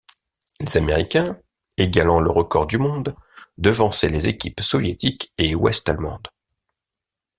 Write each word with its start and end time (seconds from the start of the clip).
Les 0.59 0.77
Américains, 0.77 1.39
égalant 1.77 2.19
le 2.19 2.31
record 2.31 2.65
du 2.65 2.79
monde, 2.79 3.13
devançaient 3.59 4.09
les 4.09 4.27
équipes 4.27 4.59
soviétique 4.59 5.31
et 5.37 5.53
ouest-allemande. 5.53 6.27